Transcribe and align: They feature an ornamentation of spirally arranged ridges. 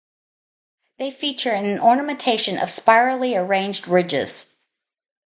They 0.97 1.11
feature 1.11 1.51
an 1.51 1.79
ornamentation 1.79 2.57
of 2.57 2.71
spirally 2.71 3.35
arranged 3.35 3.87
ridges. 3.87 4.55